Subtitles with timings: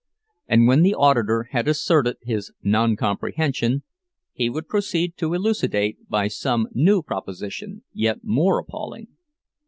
[0.47, 3.83] And when the auditor had asserted his non comprehension,
[4.33, 9.09] he would proceed to elucidate by some new proposition, yet more appalling.